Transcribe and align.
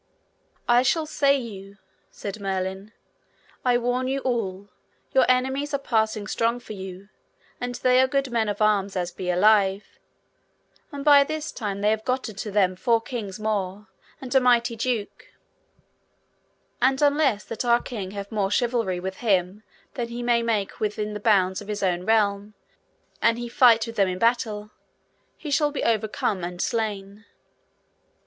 I 0.67 0.81
shall 0.81 1.05
say 1.05 1.37
you, 1.37 1.77
said 2.09 2.39
Merlin, 2.39 2.91
I 3.63 3.77
warn 3.77 4.07
you 4.07 4.21
all, 4.21 4.69
your 5.13 5.27
enemies 5.29 5.75
are 5.75 5.77
passing 5.77 6.25
strong 6.25 6.59
for 6.59 6.73
you, 6.73 7.09
and 7.59 7.75
they 7.75 8.01
are 8.01 8.07
good 8.07 8.31
men 8.31 8.49
of 8.49 8.63
arms 8.63 8.95
as 8.95 9.11
be 9.11 9.29
alive, 9.29 9.99
and 10.91 11.05
by 11.05 11.23
this 11.23 11.51
time 11.51 11.81
they 11.81 11.91
have 11.91 12.03
gotten 12.03 12.33
to 12.37 12.49
them 12.49 12.75
four 12.75 12.99
kings 12.99 13.39
more, 13.39 13.89
and 14.19 14.33
a 14.33 14.39
mighty 14.39 14.75
duke; 14.75 15.27
and 16.81 16.99
unless 16.99 17.43
that 17.45 17.63
our 17.63 17.79
king 17.79 18.09
have 18.09 18.31
more 18.31 18.49
chivalry 18.49 18.99
with 18.99 19.17
him 19.17 19.61
than 19.93 20.07
he 20.07 20.23
may 20.23 20.41
make 20.41 20.79
within 20.79 21.13
the 21.13 21.19
bounds 21.19 21.61
of 21.61 21.67
his 21.67 21.83
own 21.83 22.07
realm, 22.07 22.55
an 23.21 23.37
he 23.37 23.47
fight 23.47 23.85
with 23.85 23.97
them 23.97 24.07
in 24.07 24.17
battle, 24.17 24.71
he 25.37 25.51
shall 25.51 25.69
be 25.69 25.83
overcome 25.83 26.43
and 26.43 26.59
slain. 26.59 27.23